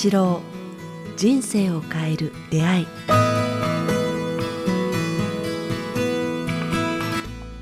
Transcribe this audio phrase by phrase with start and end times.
[0.00, 0.40] 八郎
[1.16, 2.86] 人生を変える出会い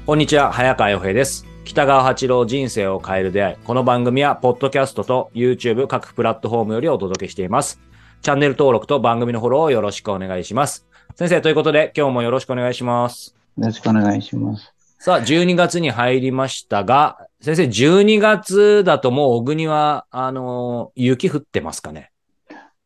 [0.04, 1.46] こんにちは、早川洋平です。
[1.64, 3.57] 北川八郎人生を変える出会い。
[3.64, 7.80] この番組は、ポッドキャストと YouTube 各プラットフォームよりお届けしています。
[8.20, 10.86] チャンネル登録と番組のフォローをよろしくお願いします。
[11.14, 13.34] 先生、ということで、今日もよろしくお願いします。
[13.57, 14.75] よろしくお願いします。
[14.98, 22.11] さあ、12月に入りましたが、先生、12月だともう小国は、あのー雪降ってますかね？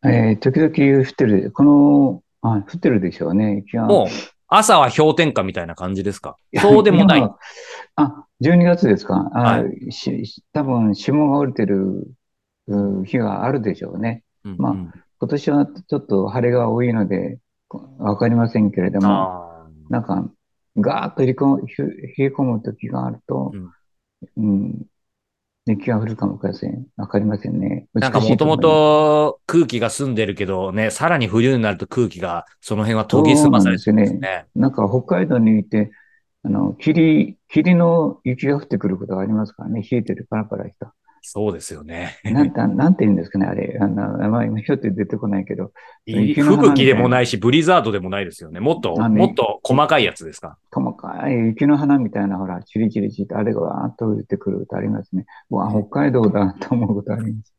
[0.05, 3.65] えー、時々降ってる、この、あ、降ってるでしょうね。
[3.75, 4.07] もう、
[4.49, 6.37] 朝は氷点下みたいな感じですか？
[6.59, 7.19] そうでもない。
[7.19, 7.37] 今
[7.97, 9.31] あ、12月ですか？
[9.35, 12.09] あ、はし多分霜が降りてる
[12.67, 14.25] う日があるでしょうね。
[14.45, 20.25] うんまあうん今年はちょっと晴れが多いので、こわかりませんけれども、なんか、
[20.79, 23.53] ガーッと冷え込むひ冷え込む時があると、
[24.39, 24.87] うん、
[25.71, 26.87] 雪が降るかもしれません。
[26.97, 27.87] わかりませんね。
[27.95, 34.47] なんかもともと空気が澄んでるけどね、さらに冬になると空気がその辺は研ぎ澄まされてるんですね。
[34.55, 35.91] なんか北海道にいて、
[36.43, 39.83] あの、霧、霧の雪が降ってくることがありますからね。
[39.83, 40.95] 冷えてるパラパラした。
[41.23, 42.17] そうですよね。
[42.25, 43.77] なんて、なんて言うんですかね、あれ。
[43.79, 45.71] あの、名前、ひょって出てこないけど、
[46.07, 48.59] 吹雪でもないし、ブリザードでもないですよね。
[48.59, 50.57] もっと、あねもっと細かいやつですか？
[50.73, 50.90] 細
[51.29, 55.27] 雪の花みたいな、ほら、チリチリチリって、あれがわーっと降りてくることありますね。
[55.51, 57.55] うわ、北海道だと思うことあります。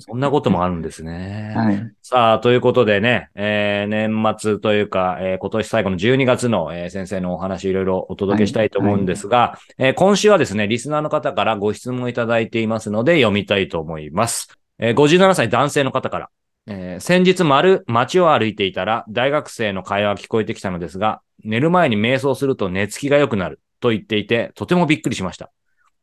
[0.00, 1.52] そんなこともあるんですね。
[1.56, 1.92] はい。
[2.02, 14.48] さあ、ということでね、えー年末というか、えー今年最後の12月の、えー先生のお話いろいろお届けしたいと思うんですが、えー今週はですね、リスナーの方からご質問いただいていますので読みたいと思います。
[14.78, 16.30] えー57歳男性の方から、
[16.66, 25.50] えー先日丸、街を歩いていたら大学生の会話が聞こえてきたのですが、寝る前に瞑想すると寝つきが良くなると言っていて、とてもびっくりしました。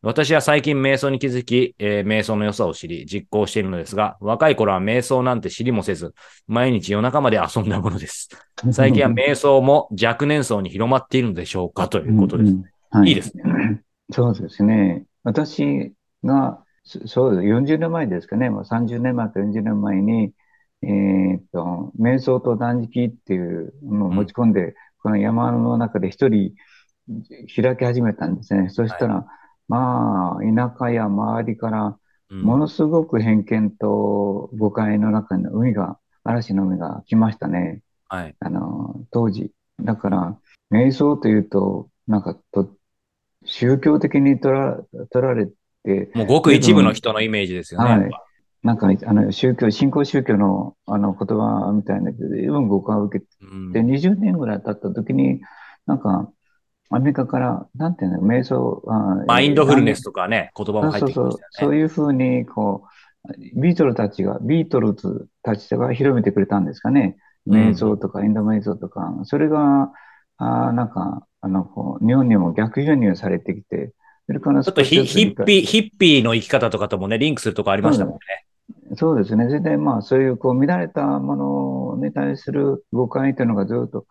[0.03, 6.13] 私は最近瞑想に気づき、えー瞑想の良さを知り、実行しているのですが、若い頃は瞑想なんて知りもせず、
[6.47, 8.29] 毎日夜中まで遊んだものです。
[8.71, 12.51] 最近は瞑想も若年層に広まっているのでしょうかということです。
[12.51, 13.43] うんうんはいいですね。
[14.11, 15.05] そうですね。
[15.23, 15.93] 私
[16.23, 17.47] が、そそうです。
[17.47, 18.49] 40年前ですかね。
[18.49, 20.33] もう30年前か40年前に、
[20.81, 26.53] えーっと、瞑想と断食っていうのを持ち込んで、この山の中で一人
[27.55, 28.69] 開き始めたんですね。
[28.69, 29.25] そしたら、
[29.67, 31.95] まあ、田舎や周りから、うん
[32.31, 37.81] ものすごく偏見と誤解の中に海が、嵐の海が来ましたね。
[38.07, 38.35] はい。
[38.39, 39.51] あの、当時。
[39.81, 40.37] だから、
[40.71, 42.69] 瞑想というと、なんかと、
[43.43, 44.79] 宗教的に取ら、
[45.09, 45.47] 取られ
[45.83, 47.89] て、もうごく一部の人のイメージですよね。
[47.89, 48.09] はい
[48.63, 55.41] なんか、あの、宗教、新興宗教の、あの、言葉みたいな、随分誤解を受けうんて、20年ぐらい経った時に、
[55.87, 56.31] なんか、
[56.91, 61.75] アメリカから、なんていうの、瞑想、あマインドフルネスとかね、言葉も入ってきそうそうましたよね。
[61.75, 62.83] そういうふうに、こ
[63.25, 67.15] う、ビートルたちが、ビートルズたちが広めてくれたんですかね。
[67.17, 69.91] うん瞑想とか、インド瞑想とか、それが、
[70.37, 73.93] あーなんか、あの、こう、日本にも逆輸入されてきて、
[74.27, 78.19] それからちょっとヒヒッピー、ヒッピーの生き方とかともね、リンクするとこありましたもんね。
[78.95, 79.45] そうですね。
[79.47, 84.05] それで、まあ、そういう、こう、乱れたものに対する誤解というのがずっと、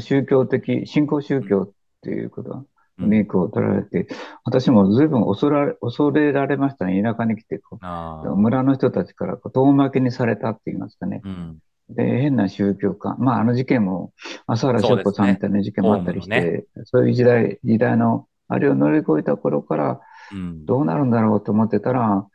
[0.00, 1.70] 宗教的、信仰宗教っ
[2.02, 2.64] ていうこと
[2.98, 4.08] に、こう、取られて、
[4.44, 7.00] 私も随分恐られ、恐れられましたね。
[7.02, 11.20] 田舎に来て、こう、村の人たちからこう遠巻きにされたって言いますかね。
[11.24, 11.58] うん
[11.90, 13.14] で、変な宗教家。
[13.18, 14.12] まあ、あの事件も、
[14.46, 20.00] 朝原翔子さんみたいな事件もあったりしそうて、そういう時代、時代の、あれを乗り越えた頃から、
[20.32, 22.26] うんどうなるんだろうと思ってたら、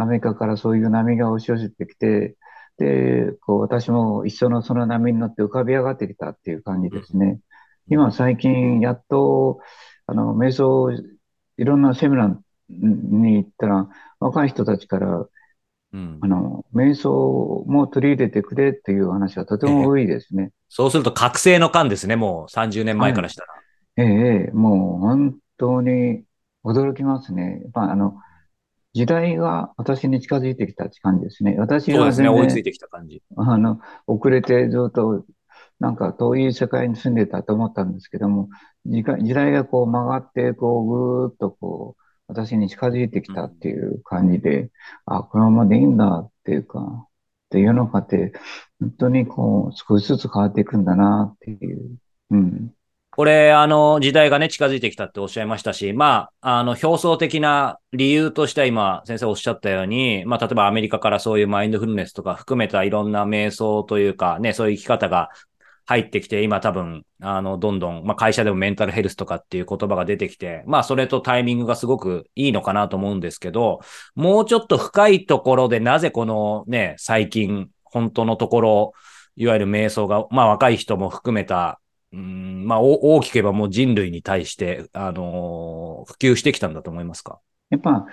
[0.00, 2.36] アメリカからそういう波が押し寄せてきて、
[2.78, 7.40] で、こう、私も一緒のその波に乗って浮かび上がってきたっていう感じですね。
[7.88, 9.60] 今、最近、やっと、
[10.06, 10.90] あの、瞑想、
[11.56, 12.36] いろんなセミナー
[12.70, 13.88] に行ったら、
[14.18, 15.26] 若い人たちから、
[15.92, 20.50] うんあの、瞑想も取り入れてくれっていう話がとても多いですね。
[20.68, 23.48] そうすると覚醒の間ですね、もう30年前からしたら。
[23.96, 26.24] ええ、ええもう本当に
[26.64, 27.60] 驚きますね。
[27.62, 28.16] やっぱあの、
[28.94, 31.56] 時代が私に近づいてきたって感じですね。
[31.58, 33.22] 私はそうですね、追いついてきた感じ。
[33.36, 35.24] あの、遅れてずっと、
[35.80, 38.48] なんか遠い世界に住んでたと思ったんですけども、
[38.86, 44.70] 時間時代がこう曲がって、こうぐーっとこう、私に近づいてきたっていう感じで、
[45.06, 47.08] あ、このままでいいんだっていうか、
[47.50, 48.32] で世の中って
[48.80, 51.96] 本当にこう少しずつ変わっていくんだなっていう。
[52.30, 52.73] うん。
[53.16, 65.30] これ、あの、時代がね、近づいてきたっておっしゃいましたし、まあ、あの、表層的な理由としては今、先生おっしゃったように、まあ、例えばアメリカからそういうマインドフルネスとか含めたいろんな瞑想というか、ね、そういう生き方が
[65.86, 73.80] 入ってきて、今多分、あの、どんどん、まあ、会社でもメンタルヘルスとかっていう言葉が出てきて、まあ、それとタイミングがすごくいいのかなと思うんですけど、
[74.16, 78.92] もうちょっと深いところでなぜこのね、最近、本当のところ、
[79.36, 81.80] いわゆる瞑想が、まあ若い人も含めた、
[82.14, 87.40] うんまあ大きく言えばもう人類に対して、あのー、普及してきたんだと思いますか？
[87.70, 88.06] やっぱ、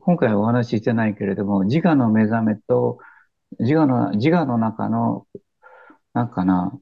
[0.00, 2.98] 今回お話ししてないけれども、自我の目覚めと、
[3.58, 5.26] 自我の、自我の中の、
[6.14, 6.72] なんかな、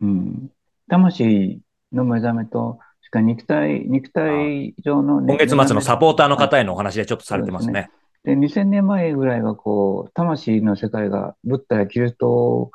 [0.00, 0.50] うん、
[0.88, 1.60] 魂
[1.92, 7.90] の目覚めと、しか肉体、肉体上の、ね、今月末のサポーターの方へのお話でちょっとされてますね。
[8.24, 12.70] で、ね、2000年前ぐらいは、こう、魂の世界が、ブッダやキリスト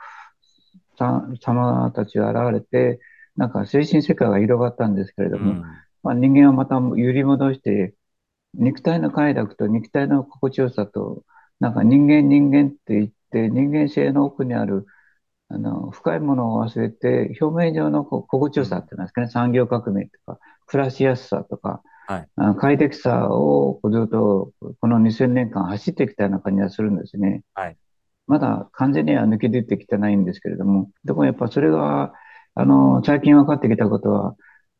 [1.00, 3.00] 様たちが現れて、
[3.36, 5.62] なんか精神世界が広がったんですけれども、うん、
[6.04, 7.96] まあ、人間はまた揺り戻して、
[8.54, 11.24] 肉体の快楽と肉体の心地よさと、
[11.60, 14.86] なんか人間人間って言って、人間性の奥にある、
[15.50, 27.44] あの、深いものを忘れて、表面上の心地よさって言いますかね、産業革命とか、暮らしやすさとか、はい、快適さをずっとこの2000年間走ってきたような感じがするんですね。
[27.54, 27.78] はい、
[28.30, 32.14] まだ完全には抜け出てきてないんですけれども、でもやっぱそれが、
[32.54, 34.36] あの、最近分かってきたことは、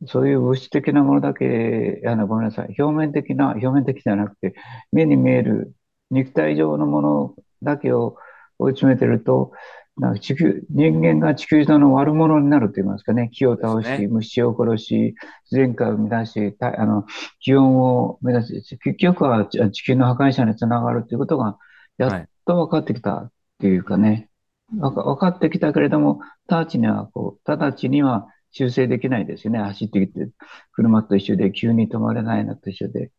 [0.06, 2.76] そういう物質的なものだけ、あの、ごめんなさい。
[2.78, 4.54] 表面的な、表面的じゃなくて、
[4.92, 5.74] 目に見える
[6.12, 8.18] 肉体上のものだけを
[8.60, 9.52] 追い詰めてると、
[9.98, 13.32] なんか地球、人間が地球上の悪者になると言いますかね。
[13.34, 15.16] 木を倒し、ね、虫を殺し、
[15.50, 17.06] 自然界を乱し、あの、
[17.40, 21.58] 気温を目指し、結局は地球の破壊者につながるということが、
[21.98, 24.30] やっと分かってきたっていうかね。
[24.78, 29.60] はい、分かってきたけれども、直ちには、こう、直ちには修正できないですよね。
[29.60, 30.30] 走ってきて、
[30.72, 33.12] 車と一緒で急に止まれないのと一緒で。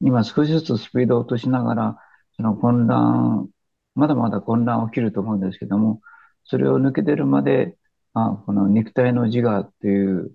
[0.00, 1.98] 今少しずつスピードを落としながら、
[2.36, 3.48] その混乱、
[3.94, 6.00] まだまだ混乱起きると思うんですけども、
[6.44, 7.76] それを抜けてるまで、
[8.14, 10.32] あこの肉体の自我っていう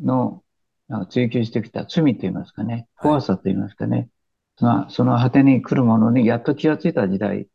[0.00, 0.42] の
[0.90, 4.08] を追求してきた罪と言いますかね、怖さと言いますかね、
[4.56, 7.48] はい、その果てに来るものにやっと気がついた時代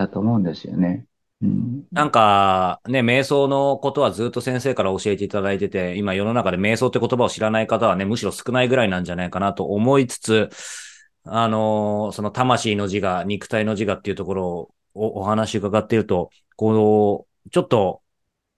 [0.00, 1.04] だと思うんですよね。
[1.42, 10.48] うん、なんかね、瞑想のことはずっと先生から教えていただいてて、今世の中で瞑想って言葉を知らない方はね、むしろ少ないぐらいなんじゃないかなと思いつつ、
[11.24, 18.00] あの、その魂の自我、肉体の自我っていうところをお話伺っていると、この、ちょっと、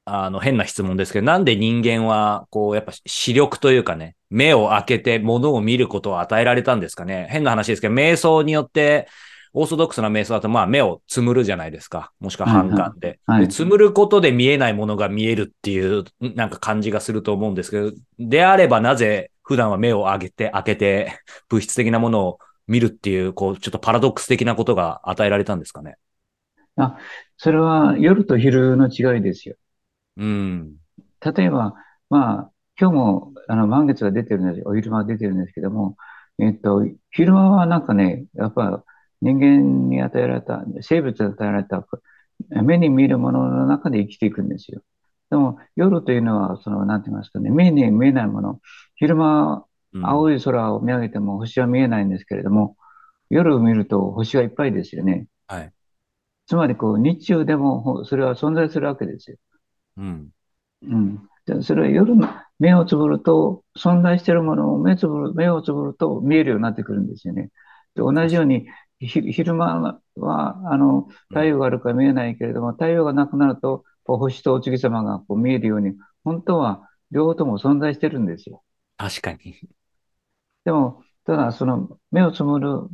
[0.05, 7.29] あの、変な質問ですけど、なんで人間は、こう、やっぱ視力というかね、目を開けて物を見ることを与えられたんですかね？
[7.31, 9.09] 変な話ですけど、瞑想によって、
[9.55, 12.13] オーソドックスな瞑想だと、まあ、目をつむるじゃないですか。
[12.21, 13.21] もしくは反感で。
[13.27, 21.19] はいはい、でつむることで見えないものが見えるっていう、なんか感じがすると思うんですけど、であればなぜ普段は目を上げて、開けて、
[21.49, 25.97] 物質的なものを見るっていう、こう、ちょっとパラドックス的なことが与えられたんですかね。
[26.77, 26.97] あ、
[27.37, 29.57] それは夜と昼の違いですよ。
[30.17, 30.77] うん。
[31.21, 31.75] 例えば、
[32.09, 32.51] まあ、
[32.81, 35.97] 今日も、あの、満月が出てるんです、お昼間が出てるんですけども、
[36.39, 38.85] えっと、昼間はなんかね、やっぱ、
[39.23, 41.87] 人間に与えられた、生物に与えられた、
[42.63, 44.83] 目に見るものの中で生きていくんですよ。
[45.31, 48.61] でも、夜というのは、その、なんて言いますかね、目に見えないもの。
[48.97, 49.65] 昼間、
[50.03, 52.77] 青い空を見上げても星は見えないんですけれども、
[53.31, 55.27] 夜を見ると星はいっぱいですよね。
[55.47, 55.73] はい。
[56.47, 59.37] つまり、こう、日中でもそれは存在するわけですよ。
[59.97, 60.29] うん。
[60.83, 61.29] うん。
[61.47, 62.29] でそれは夜の
[62.59, 67.51] 目をつぶると、存在しているものを目つぶる、目をつぶると見えるようになってくるんですよね。
[67.95, 68.67] で同じように、
[69.07, 75.93] 昼間は、あの、太陽があるから見えないけれども、太陽がなくなると、星とお月様がこう見えるように、
[76.25, 78.63] 本当は両方とも存在してるんですよ。
[78.97, 79.69] 確かに。
[80.65, 82.89] でも、ただ、その、目をつむる、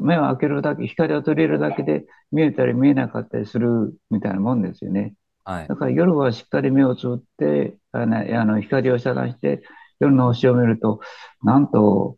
[0.00, 5.14] 目を開けるだけ、光を取り入れるだけで、見えたり見えなかったりするみたいなもんですよね。
[5.44, 5.68] はい。
[5.68, 9.62] だから夜はしっかり目をつぶって、あの、光を遮断して、
[10.00, 11.00] 夜の星を見ると、
[11.42, 12.16] なんと、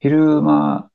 [0.00, 0.90] 昼間、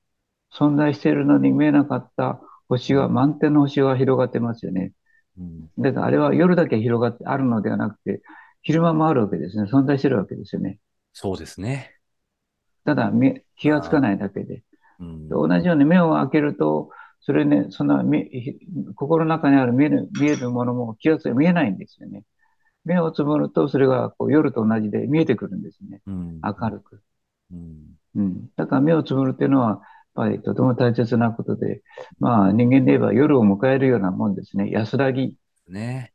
[0.53, 4.93] 存在しているのに見えなかった星が、満天の星が広がってますよね。
[5.38, 8.22] うん、だからあれは夜だけ広がってあるのではなくて、
[8.62, 9.63] 昼間もあるわけですね。
[9.63, 10.79] 存在してるわけですよね。
[11.13, 11.96] そうですね。
[12.86, 13.12] ただ、
[13.58, 14.63] 気がつかないだけで。
[15.00, 16.89] うん、同じように目を開けると、
[17.22, 18.03] それね、その
[18.96, 22.24] 心の中にある見える見えるものも気がつい見えないんですよね。
[22.84, 26.01] 目をつぶると、それがこう夜と同じで見えてくるんですね。
[26.08, 27.01] うん、明るく、
[27.51, 27.86] うん。
[28.15, 28.50] うん。
[28.55, 29.81] だから目をつぶるっていうのは、
[30.13, 31.81] ぱりとても大切なことで、
[32.19, 34.69] まあ人間で言えば夜を迎えるようなもんですね。
[34.69, 35.35] 安らぎ。
[35.67, 36.13] ね。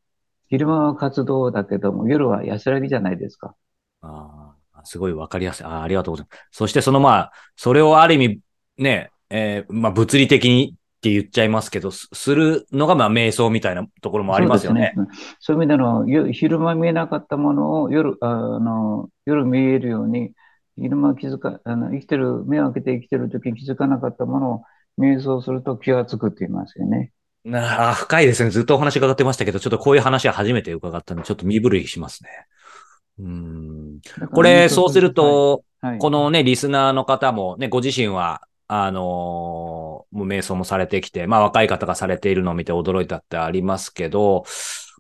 [0.49, 3.55] 昼間は活動だけども、夜は安らぎじゃないですか。
[4.03, 5.67] ああ、すごいわかりやすい。
[5.67, 6.49] あありがとうございます。
[6.53, 8.41] そしてそのまあ、それをある意味、
[8.79, 14.93] ね、えー、まあ物理的にって言っちゃいますけど、するのがまあ瞑想みたいなところもありますよね。
[15.41, 15.77] そう、ね,、いう意
[16.07, 18.29] 味での、昼間見えなかったものを夜、あ
[18.61, 20.33] の、夜見えるように、
[20.79, 24.63] 昼間気づか、あの、生きてる、目を開けて生きてる時に気づかなかったものを
[24.99, 27.13] 瞑想すると気がつくって言いますよね。
[27.45, 28.51] なあ、深いですね。
[28.51, 32.31] ずっとお話伺ってましたけど、ちょっとこういう話は初めて伺ったので、ちょっと身震いしますね。
[33.21, 34.01] うん。
[34.33, 44.45] これ、そうする、と、はいはいこのね、リスナーの方もね、ご自身は、あのーもう瞑想もされてきて、まあ若い方がされているのを見て驚いたってありますけど、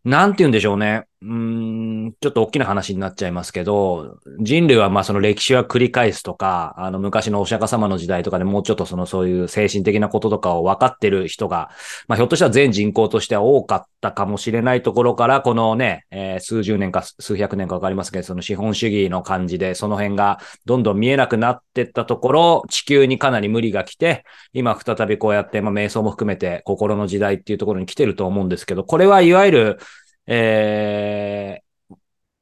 [0.04, 1.06] なんて言うんでしょうね。
[1.22, 11.70] うん、ちょっと大きな話になっちゃいますけど、人類はまあその歴史は繰り返すとか、あの昔のお釈迦様の時代とかでもうちょっとそのそういう精神的なこととかを分かってる人が、
[12.06, 29.78] まあひょっとしたら全人口としては多かったかもしれないところから、このね、えー数十年か数百年か分かりますけど、その資本主義の感じで、その辺がどんどん見えなくなってったところ、地球にかなり無理が来て、今再びこうやって、まあ瞑想も含めて心の時代っていうところに来てると思うんですけど、これはいわゆる、
[30.26, 31.66] えー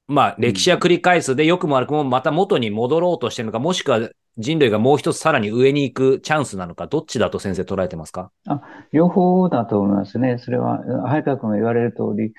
[0.06, 8.30] まあ、歴史は繰り返すで、良くも悪くもまた元に戻ろうとしてるのか、もしくは人類がもう一つさらに上に行くチャンスなのか、どっちだと先生捉えてますか？
[8.46, 8.60] あ
[8.92, 10.36] 両方だと思いますね。
[10.36, 12.34] それは、早川君が言われる通り、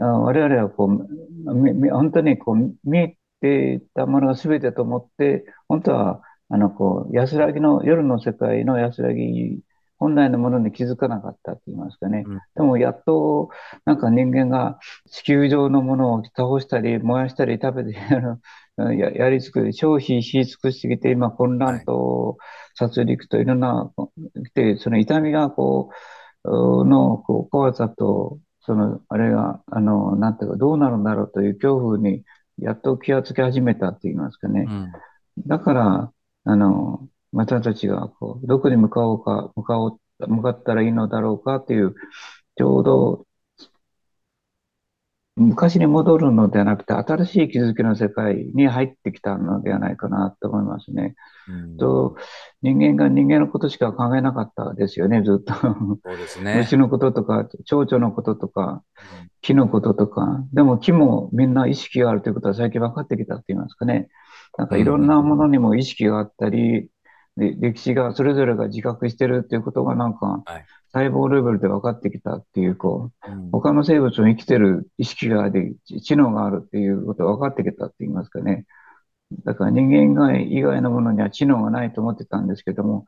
[0.00, 9.60] あ我々はこう、本当にこう、見えていたものが全てと思って、本当は、あの、こう、安らぎの、夜の世界の安らぎ、
[10.00, 12.24] 本来のものに気づかなかったって言いますかね。
[12.26, 13.50] うんでも、やっと、
[13.84, 14.78] なんか人間が
[15.10, 17.98] 地球上のものを倒したり、燃やしたり、食べて、
[18.76, 22.38] や、やり尽く、消費し尽くしてきて、今、混乱と
[22.74, 23.92] 殺戮といろんな、
[24.46, 25.90] 来て、その痛みがこ
[26.44, 32.24] う、うのこう怖さと、その、あれが、あの、なんていうか、どうなるんだろうという恐怖に、
[32.58, 34.62] やっと気がつき始めたって言いますかね。
[34.70, 34.92] ん。
[35.46, 36.12] だから、
[36.44, 41.94] あの、私たちが、こう、どこに向かおうか、向かおう、向かったらいいのだろうかっていう、
[42.56, 43.26] ちょうど、
[45.36, 51.14] 昔に戻るのではなくて、新しい気づきの世界に入ってきたのではないかなと思いますね。
[51.48, 52.16] うんと、
[52.60, 55.54] 人間が人間のことしか考えなかったですよね、ずっと。
[55.54, 56.56] そうですね。
[56.56, 58.82] 虫のこととか、蝶々のこととか、
[59.40, 64.08] 木のこととか、でも木もみんな意識があるということは最近分かってきたって言いますかね。
[64.58, 66.90] なんかいろんなものにも意識があったり、
[67.40, 78.64] で歴史がそれぞれが自覚してるっていうことがなんかはい細胞レベルで分かってきたっていう、こう、うん他の生物も生きてる意識があり、知能があるっていうことが分かってきたって言いますかね。
[79.44, 83.06] だから人間以外のものには知能がないと思ってたんですけども、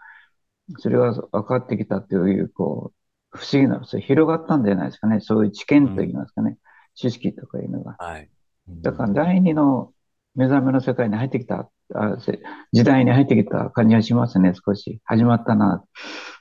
[0.79, 2.93] それが分かってきたという、こ
[3.35, 5.21] う、不思議な、それ広がったんじゃないですかね。
[5.21, 6.59] そういう知見と言いますかね。
[6.95, 7.97] 知識とかいうのが。
[7.99, 8.29] はい。
[8.69, 9.92] だから第二の
[10.35, 12.41] 目覚めの世界に入ってきた、あせ
[12.73, 15.01] 時代に入ってきた感じがしますね、少し。
[15.05, 15.85] 始まったな。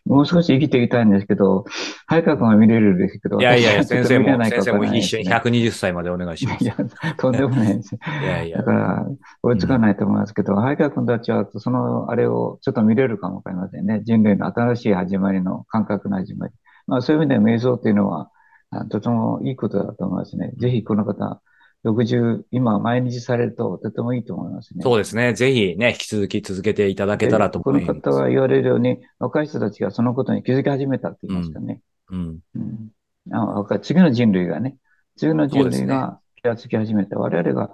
[0.05, 1.65] もう少し生きていきたいんですけど、
[2.07, 6.63] 早川君は見れるんですけど、いやいや先生も、先生も一緒にですね120歳までお願いします。
[6.63, 6.75] いや、
[7.17, 7.95] とんでもないです。
[7.95, 8.71] いやいやだか。
[8.71, 9.05] ら、
[9.43, 14.01] 追いつかないと思いますけど、早川君たちは、その、あれをちょっと見れるかもわかりませんね。
[14.03, 16.53] 人類の新しい始まりの感覚の始まり。
[16.87, 18.31] まあ、そういう意味で瞑想っていうのは、
[18.71, 20.53] あとてもいいことだと思いますね。
[20.57, 21.41] ぜひこの方、
[21.83, 24.83] 60、今毎日されるととてもいいと思いますね。
[24.83, 25.33] そうですね。
[25.33, 28.01] ぜひね、引き続き続けていただけたらとこの思います。
[28.01, 31.81] 方が言われるように、若い人たちがそのことに気づき始めたって言いますかね。
[32.09, 32.39] うん。
[32.55, 32.91] うん
[33.31, 34.77] あ若い次の人類がね、
[35.15, 37.19] 次の人類が気がつき始めた。
[37.19, 37.71] 我々が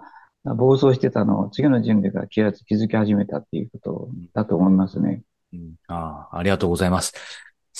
[0.55, 5.23] 暴走してたのを次の人類が気がつ気づき始めたっていうことだと思いますね。
[5.53, 7.13] うんああありがとうございます。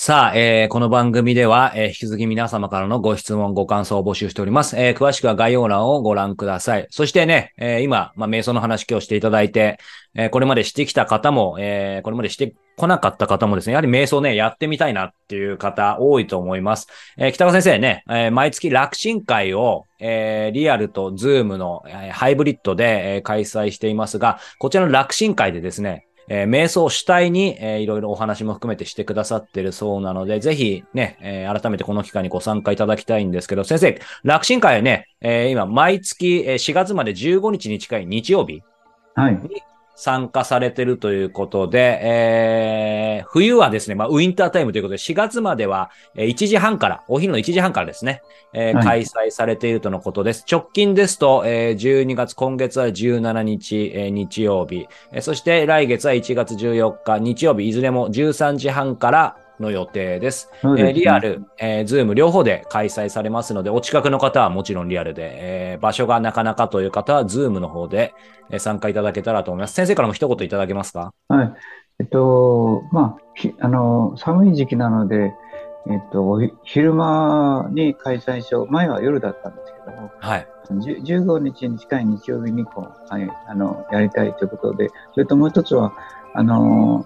[0.00, 4.76] さあ、えーこの番組では、えー引き続き皆様からのご質問、ご感想を募集しております。
[4.78, 6.86] えー詳しくは概要欄をご覧ください。
[6.88, 9.80] そしてね、えー今、まあ、瞑想の話今日していただいて、
[10.14, 16.86] えーこれまでしてきた方も、えーこれまでしてこなかった方もですね、やはり瞑想ね、やってみたいなっていう方多いと思います。
[17.16, 38.62] えー北川先生ね、えー毎月楽神会を、えーリアルと Zoom の、えーハイブリッドで、えー開催していますが、こちらの楽神会でですね、えー瞑想主体に、えーいろいろお話も含めてしてくださってるそうなので、ぜひね、えー改めてこの機会にご参加いただきたいんですけど、先生、楽神会はね、えー今、毎月えー4月まで15日に近い日曜日、
[39.14, 39.40] はい。
[40.00, 48.84] 参加されてるということで、えー冬はですね、まあ、ウィンタータイムということで、4月まではえー1時半から、お昼の1時半からですね、えーはい。
[48.84, 50.44] 開催されているとのことです。
[50.50, 60.50] 直近ですと、えー12月、今月は17日、えー日曜日、えーそして来月は1月14日、日曜日、いずれも13時半からの予定です。
[60.52, 65.30] ですねえーリアル、えーズーム両方で開催されますので、お近くの方はもちろんリアルで、
[65.72, 68.14] えー場所がなかなかという方は Zoom の方で、
[68.50, 69.74] えー参加いただけたらと思います。
[69.74, 71.12] 先生からも一言いただけますか？
[71.28, 71.52] はい。
[72.00, 75.34] えっと、まあ、ひあの、寒い時期なので、
[75.90, 78.70] えっと、昼間に開催しよう。
[78.70, 80.46] 前は夜だったんですけども、はい。
[80.80, 85.92] じゅ15日に近い日曜日にこう、はい、あの、やりたいということで、それともう一つは、
[86.34, 87.04] あの、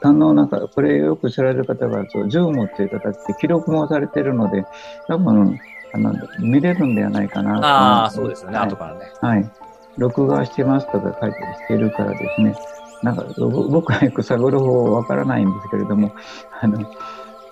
[0.00, 4.64] なんか、これよく知られる方が、そう、 Zoom っていう形で記録もされてるので、
[5.08, 5.58] 多分、
[5.92, 7.66] あの、見れるんではないかなと。
[7.66, 9.00] ああ、そうですよね、はい後からね。
[9.20, 9.50] はい。
[9.96, 12.54] 録画してますとか書いてしてるからですね。
[13.02, 16.12] なんか、ぼ僕はよく探る方わからないんですけれども、
[16.60, 16.78] あの、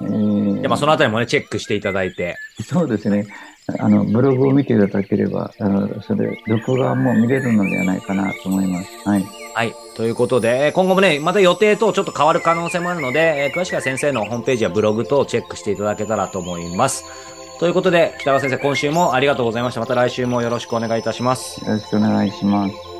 [0.03, 2.37] えーで、まあ、そのあたりもね、チェックしていただいて。
[2.65, 3.27] そうですね。
[3.81, 8.89] あの、ブログを見ていただければ、あの、それ、録画も見れるのではないかなと思います。
[9.09, 9.25] はい。
[9.55, 9.75] はい。
[9.97, 17.05] ということで、えー今後もね、また予定とちょっと変わる可能性もあるので、えー詳しくは先生のホームページやブログ等をチェックしていただけたらと思います。
[17.59, 19.81] ということで、北川先生、今週もありがとうございました。
[19.81, 21.65] また来週もよろしくお願いいたします。
[21.65, 22.96] よろしくお願いします。